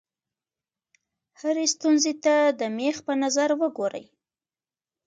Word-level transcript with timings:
هرې 1.39 1.65
ستونزې 1.73 2.13
ته 2.23 2.35
د 2.59 2.61
مېخ 2.77 2.95
په 3.07 3.13
نظر 3.23 3.49
وګورئ. 3.61 4.05